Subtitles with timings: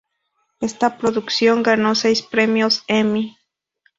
[0.61, 3.37] Esta producción ganó seis Premios Emmy.